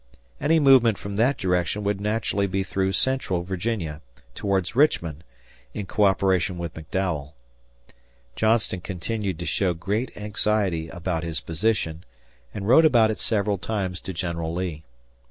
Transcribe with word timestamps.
Any 0.39 0.59
movement 0.59 0.97
from 0.97 1.15
that 1.17 1.37
direction 1.37 1.83
would 1.83 2.01
naturally 2.01 2.47
be 2.47 2.63
through 2.63 2.93
central 2.93 3.43
Virginia 3.43 4.01
towards 4.33 4.75
Richmond 4.75 5.23
in 5.75 5.85
coöperation 5.85 6.55
with 6.57 6.73
McDowell. 6.73 7.33
Johnston 8.35 8.81
continued 8.81 9.37
to 9.37 9.45
show 9.45 9.75
great 9.75 10.11
anxiety 10.17 10.87
about 10.89 11.21
his 11.23 11.39
position 11.39 12.03
and 12.51 12.67
wrote 12.67 12.83
about 12.83 13.11
it 13.11 13.19
several 13.19 13.59
times 13.59 14.01
to 14.01 14.11
General 14.11 14.51
Lee. 14.51 14.83